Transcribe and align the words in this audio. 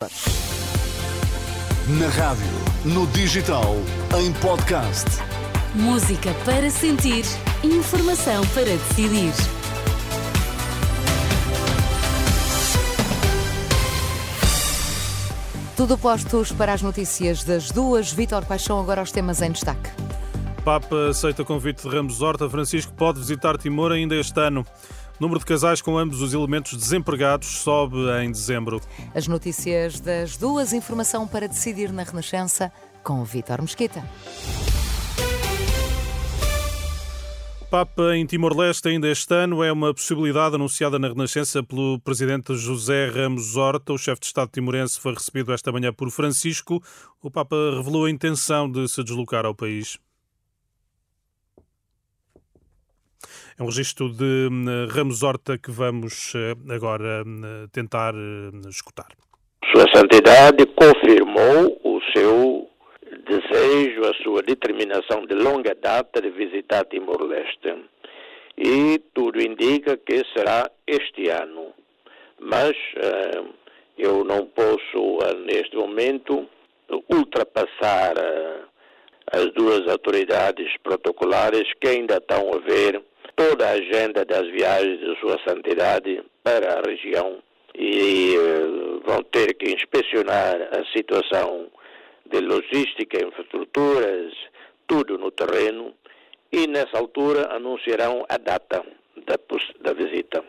Na 0.00 0.08
rádio, 2.10 2.46
no 2.84 3.04
digital, 3.08 3.74
em 4.16 4.32
podcast. 4.34 5.04
Música 5.74 6.32
para 6.44 6.70
sentir, 6.70 7.24
informação 7.64 8.46
para 8.54 8.66
decidir. 8.66 9.32
Tudo 15.76 15.98
postos 15.98 16.52
para 16.52 16.74
as 16.74 16.80
notícias 16.80 17.42
das 17.42 17.72
duas. 17.72 18.12
Vítor, 18.12 18.44
quais 18.44 18.62
são 18.62 18.78
agora 18.78 19.02
os 19.02 19.10
temas 19.10 19.42
em 19.42 19.50
destaque? 19.50 19.90
Papa 20.64 21.08
aceita 21.08 21.44
convite 21.44 21.82
de 21.82 21.88
Ramos 21.88 22.22
Horta. 22.22 22.48
Francisco 22.48 22.92
pode 22.92 23.18
visitar 23.18 23.58
Timor 23.58 23.90
ainda 23.90 24.14
este 24.14 24.38
ano. 24.38 24.64
Número 25.20 25.40
de 25.40 25.46
casais 25.46 25.82
com 25.82 25.98
ambos 25.98 26.22
os 26.22 26.32
elementos 26.32 26.76
desempregados 26.76 27.48
sobe 27.58 27.96
em 28.22 28.30
dezembro. 28.30 28.80
As 29.14 29.26
notícias 29.26 29.98
das 29.98 30.36
duas, 30.36 30.72
informação 30.72 31.26
para 31.26 31.48
decidir 31.48 31.92
na 31.92 32.04
Renascença 32.04 32.70
com 33.02 33.24
Vítor 33.24 33.60
Mesquita. 33.60 34.04
Papa 37.70 38.16
em 38.16 38.24
Timor-Leste 38.24 38.88
ainda 38.88 39.08
este 39.08 39.34
ano 39.34 39.62
é 39.62 39.70
uma 39.70 39.92
possibilidade 39.92 40.54
anunciada 40.54 40.98
na 40.98 41.08
Renascença 41.08 41.62
pelo 41.62 42.00
presidente 42.00 42.54
José 42.56 43.10
Ramos 43.10 43.56
Horta. 43.56 43.92
O 43.92 43.98
chefe 43.98 44.20
de 44.20 44.26
Estado 44.26 44.50
timorense 44.50 44.98
foi 44.98 45.12
recebido 45.12 45.52
esta 45.52 45.70
manhã 45.70 45.92
por 45.92 46.10
Francisco. 46.10 46.82
O 47.22 47.30
Papa 47.30 47.56
revelou 47.76 48.06
a 48.06 48.10
intenção 48.10 48.70
de 48.70 48.88
se 48.88 49.04
deslocar 49.04 49.44
ao 49.44 49.54
país. 49.54 49.98
É 53.58 53.62
um 53.64 53.66
registro 53.66 54.08
de 54.08 54.48
hum, 54.52 54.86
Ramos 54.88 55.24
Horta 55.24 55.58
que 55.58 55.72
vamos 55.72 56.32
eh, 56.36 56.54
agora 56.72 57.24
hum, 57.26 57.66
tentar 57.72 58.14
hum, 58.14 58.60
escutar. 58.68 59.08
Sua 59.74 59.84
Santidade 59.92 60.64
confirmou 60.76 61.80
o 61.82 61.98
seu 62.14 62.70
desejo, 63.26 64.02
a 64.02 64.14
sua 64.22 64.42
determinação 64.42 65.26
de 65.26 65.34
longa 65.34 65.74
data 65.74 66.20
de 66.20 66.30
visitar 66.30 66.84
Timor-Leste. 66.84 67.74
E 68.56 69.00
tudo 69.12 69.42
indica 69.42 69.96
que 69.96 70.22
será 70.36 70.70
este 70.86 71.28
ano. 71.28 71.74
Mas 72.40 72.70
uh, 72.70 73.52
eu 73.98 74.22
não 74.22 74.46
posso, 74.46 74.98
uh, 74.98 75.34
neste 75.44 75.74
momento, 75.76 76.48
ultrapassar 77.12 78.14
uh, 78.16 78.68
as 79.32 79.52
duas 79.52 79.88
autoridades 79.88 80.70
protocolares 80.84 81.66
que 81.80 81.88
ainda 81.88 82.18
estão 82.18 82.54
a 82.54 82.58
ver 82.58 83.02
toda 83.38 83.68
a 83.68 83.74
agenda 83.74 84.24
das 84.24 84.48
viagens 84.50 84.98
de 84.98 85.16
Sua 85.20 85.38
Santidade 85.46 86.20
para 86.42 86.74
a 86.74 86.82
região 86.82 87.38
e 87.72 88.36
uh, 88.36 89.00
vão 89.06 89.22
ter 89.22 89.54
que 89.54 89.72
inspecionar 89.72 90.56
a 90.72 90.84
situação 90.92 91.68
de 92.28 92.40
logística, 92.40 93.24
infraestruturas, 93.24 94.34
tudo 94.88 95.16
no 95.16 95.30
terreno 95.30 95.94
e 96.50 96.66
nessa 96.66 96.98
altura 96.98 97.54
anunciarão 97.54 98.26
a 98.28 98.36
data 98.38 98.84
da, 99.24 99.38
da 99.82 99.92
visita. 99.92 100.42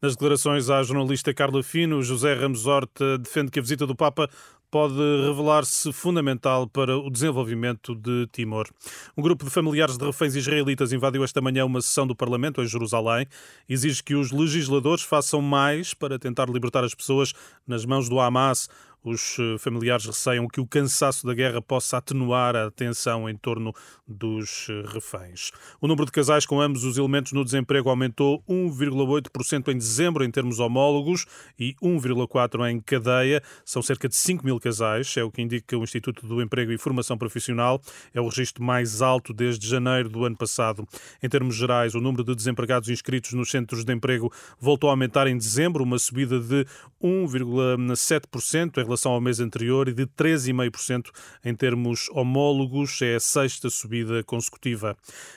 Nas 0.00 0.12
declarações 0.12 0.70
à 0.70 0.82
jornalista 0.82 1.32
Carla 1.32 1.62
Fino, 1.62 2.02
José 2.02 2.34
Ramos 2.34 2.66
Horta 2.66 3.18
defende 3.18 3.50
que 3.50 3.58
a 3.58 3.62
visita 3.62 3.86
do 3.86 3.94
Papa 3.94 4.28
pode 4.74 4.94
revelar-se 4.94 5.92
fundamental 5.92 6.66
para 6.66 6.98
o 6.98 7.08
desenvolvimento 7.08 7.94
de 7.94 8.26
Timor. 8.32 8.68
Um 9.16 9.22
grupo 9.22 9.44
de 9.44 9.50
familiares 9.52 9.96
de 9.96 10.04
reféns 10.04 10.34
israelitas 10.34 10.92
invadiu 10.92 11.22
esta 11.22 11.40
manhã 11.40 11.64
uma 11.64 11.80
sessão 11.80 12.04
do 12.04 12.16
Parlamento 12.16 12.60
em 12.60 12.66
Jerusalém. 12.66 13.24
Exige 13.68 14.02
que 14.02 14.16
os 14.16 14.32
legisladores 14.32 15.04
façam 15.04 15.40
mais 15.40 15.94
para 15.94 16.18
tentar 16.18 16.50
libertar 16.50 16.82
as 16.82 16.92
pessoas 16.92 17.32
nas 17.64 17.84
mãos 17.84 18.08
do 18.08 18.18
Hamas. 18.18 18.68
Os 19.04 19.36
eh, 19.38 19.58
familiares 19.58 20.06
receiam 20.06 20.48
que 20.48 20.62
o 20.62 20.66
cansaço 20.66 21.26
da 21.26 21.34
guerra 21.34 21.60
possa 21.60 21.98
atenuar 21.98 22.56
a 22.56 22.70
tensão 22.70 23.28
em 23.28 23.36
torno 23.36 23.74
dos 24.08 24.66
eh, 24.70 24.82
reféns. 24.86 25.50
O 25.78 25.86
número 25.86 26.06
de 26.06 26.12
casais 26.12 26.46
com 26.46 26.58
ambos 26.58 26.84
os 26.84 26.96
elementos 26.96 27.32
no 27.32 27.44
desemprego 27.44 27.90
aumentou 27.90 28.42
1,8% 28.48 29.68
em 29.68 29.76
dezembro 29.76 30.24
em 30.24 30.30
termos 30.30 30.58
homólogos 30.58 31.26
e 31.58 31.74
1,4% 31.82 32.70
em 32.70 32.80
cadeia. 32.80 33.42
São 33.62 33.82
cerca 33.82 34.08
de 34.08 34.16
5 34.16 34.42
mil 34.42 34.58
casais, 34.58 35.14
é 35.18 35.22
o 35.22 35.30
que 35.30 35.42
indica 35.42 35.76
o 35.76 35.84
Instituto 35.84 36.26
do 36.26 36.40
Emprego 36.40 36.72
e 36.72 36.78
Formação 36.78 37.18
Profissional. 37.18 37.82
É 38.14 38.22
o 38.22 38.28
registro 38.28 38.64
mais 38.64 39.02
alto 39.02 39.34
desde 39.34 39.68
janeiro 39.68 40.08
do 40.08 40.24
ano 40.24 40.36
passado. 40.36 40.88
Em 41.22 41.28
termos 41.28 41.56
gerais, 41.56 41.94
o 41.94 42.00
número 42.00 42.24
de 42.24 42.34
desempregados 42.34 42.88
inscritos 42.88 43.34
nos 43.34 43.50
centros 43.50 43.84
de 43.84 43.92
emprego 43.92 44.32
voltou 44.58 44.88
a 44.88 44.94
aumentar 44.94 45.26
em 45.26 45.36
dezembro, 45.36 45.84
uma 45.84 45.98
subida 45.98 46.40
de 46.40 46.64
1,7% 47.02 48.78
em 48.78 48.84
relação 48.84 48.93
ao 49.12 49.20
mês 49.20 49.40
anterior 49.40 49.88
e 49.88 49.92
de 49.92 50.06
13,5% 50.06 51.06
em 51.44 51.54
termos 51.54 52.08
homólogos. 52.12 53.02
É 53.02 53.16
a 53.16 53.20
sexta 53.20 53.68
subida 53.68 54.22
consecutiva. 54.22 54.96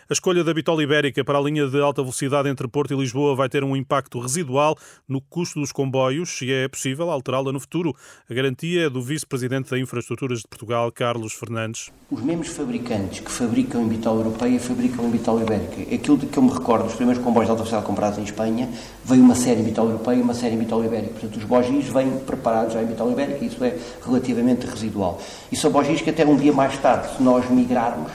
A 0.09 0.13
escolha 0.13 0.43
da 0.43 0.53
bitola 0.53 0.83
ibérica 0.83 1.23
para 1.23 1.37
a 1.37 1.41
linha 1.41 1.67
de 1.67 1.81
alta 1.81 2.01
velocidade 2.01 2.47
entre 2.49 2.67
Porto 2.67 2.93
e 2.93 2.97
Lisboa 2.97 3.35
vai 3.35 3.49
ter 3.49 3.63
um 3.63 3.75
impacto 3.75 4.19
residual 4.19 4.77
no 5.07 5.19
custo 5.19 5.59
dos 5.59 5.71
comboios 5.71 6.41
e 6.41 6.51
é 6.51 6.67
possível 6.67 7.09
alterá-la 7.09 7.51
no 7.51 7.59
futuro. 7.59 7.95
A 8.29 8.33
garantia 8.33 8.85
é 8.85 8.89
do 8.89 9.01
vice-presidente 9.01 9.71
da 9.71 9.79
Infraestruturas 9.79 10.39
de 10.39 10.47
Portugal, 10.47 10.91
Carlos 10.91 11.33
Fernandes. 11.33 11.91
Os 12.09 12.21
mesmos 12.21 12.47
fabricantes 12.47 13.19
que 13.19 13.31
fabricam 13.31 13.81
em 13.83 13.87
bitola 13.87 14.21
europeia 14.21 14.59
fabricam 14.59 15.05
em 15.05 15.11
bitola 15.11 15.41
ibérica. 15.41 15.93
Aquilo 15.93 16.17
de 16.17 16.25
que 16.27 16.37
eu 16.37 16.43
me 16.43 16.51
recordo, 16.51 16.85
os 16.85 16.95
primeiros 16.95 17.23
comboios 17.23 17.47
de 17.47 17.51
alta 17.51 17.63
velocidade 17.63 17.85
comprados 17.85 18.19
em 18.19 18.23
Espanha, 18.23 18.69
veio 19.03 19.21
uma 19.21 19.35
série 19.35 19.61
em 19.61 19.63
bitola 19.63 19.91
europeia 19.91 20.17
e 20.17 20.21
uma 20.21 20.33
série 20.33 20.55
em 20.55 20.59
bitola 20.59 20.85
ibérica. 20.85 21.11
Portanto, 21.11 21.37
os 21.37 21.43
bogis 21.43 21.87
vêm 21.87 22.17
preparados 22.19 22.73
já 22.73 22.81
em 22.81 22.85
bitola 22.85 23.11
ibérica 23.11 23.43
isso 23.47 23.63
é 23.63 23.77
relativamente 24.05 24.65
residual. 24.65 25.21
E 25.51 25.55
são 25.55 25.71
bogis 25.71 26.01
que 26.01 26.09
até 26.09 26.25
um 26.25 26.35
dia 26.35 26.53
mais 26.53 26.77
tarde, 26.77 27.15
se 27.15 27.23
nós 27.23 27.49
migrarmos, 27.49 28.11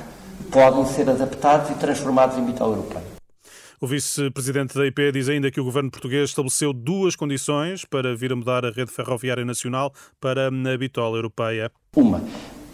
podem 0.50 0.84
ser 0.86 1.08
adaptados 1.08 1.70
e 1.70 1.74
transformados 1.74 2.36
em 2.38 2.44
bitola 2.44 2.76
europeia. 2.76 3.12
O 3.80 3.86
vice-presidente 3.86 4.78
da 4.78 4.86
IP 4.86 5.10
diz 5.10 5.28
ainda 5.28 5.50
que 5.50 5.60
o 5.60 5.64
governo 5.64 5.90
português 5.90 6.30
estabeleceu 6.30 6.72
duas 6.72 7.16
condições 7.16 7.84
para 7.84 8.14
vir 8.14 8.32
a 8.32 8.36
mudar 8.36 8.64
a 8.64 8.70
rede 8.70 8.92
ferroviária 8.92 9.44
nacional 9.44 9.92
para 10.20 10.46
a 10.46 10.78
bitola 10.78 11.18
europeia. 11.18 11.68
Uma, 11.96 12.22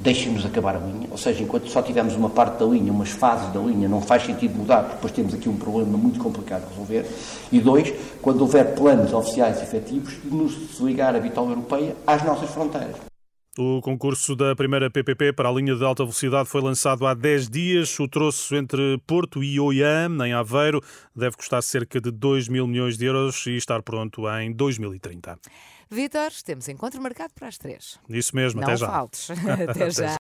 deixem-nos 0.01 0.47
acabar 0.47 0.77
a 0.77 0.79
linha, 0.79 1.09
ou 1.11 1.19
seja, 1.19 1.43
enquanto 1.43 1.69
só 1.69 1.83
tivermos 1.83 2.15
uma 2.15 2.31
parte 2.31 2.59
da 2.59 2.67
linha, 2.67 2.93
umas 2.93 3.11
fases 3.11 3.53
da 3.53 3.61
linha, 3.61 3.89
não 3.89 4.01
faz 4.01 4.25
sentido 4.25 4.57
mudar, 4.57 4.83
porque 4.83 4.95
depois 4.95 5.13
temos 5.13 5.35
aqui 5.35 5.49
um 5.49 5.57
problema 5.57 5.99
muito 5.99 6.21
complicado 6.21 6.63
de 6.63 6.71
resolver. 6.71 7.05
E 7.51 7.61
dois, 7.61 7.93
quando 8.23 8.41
houver 8.43 8.75
planos 8.75 9.13
oficiais 9.13 9.61
efetivos, 9.61 10.15
nos 10.25 10.55
desligar 10.55 11.15
a 11.17 11.21
bitola 11.21 11.51
europeia 11.51 11.97
às 12.07 12.23
nossas 12.23 12.49
fronteiras. 12.51 12.97
O 13.61 13.81
concurso 13.83 14.37
da 14.37 14.55
primeira 14.55 14.89
PPP 14.89 15.33
para 15.33 15.49
a 15.49 15.53
linha 15.53 15.75
de 15.75 15.83
alta 15.85 16.05
velocidade 16.05 16.49
foi 16.49 16.61
lançado 16.61 17.05
há 17.05 17.13
10 17.13 17.49
dias. 17.49 17.99
O 17.99 18.07
troço 18.07 18.55
entre 18.55 18.99
Porto 19.05 19.43
e 19.43 19.59
Oiã, 19.59 20.07
em 20.25 20.33
Aveiro, 20.33 20.81
deve 21.15 21.37
custar 21.37 21.61
cerca 21.61 22.01
de 22.01 22.13
2 22.13 22.47
mil 22.47 22.69
milhões 22.69 22.97
de 22.97 23.07
euros 23.07 23.45
e 23.49 23.57
estar 23.57 23.83
pronto 23.83 24.29
em 24.41 24.53
2030. 24.53 25.37
Vítor, 25.91 26.31
temos 26.45 26.69
encontro 26.69 27.03
marcado 27.03 27.33
para 27.35 27.49
as 27.49 27.57
três. 27.59 27.99
Isso 28.09 28.37
mesmo, 28.37 28.61
Não 28.61 28.69
até 28.69 28.77
já. 28.77 28.87
faltes. 28.87 29.29
até 29.69 29.91
já. 29.91 30.17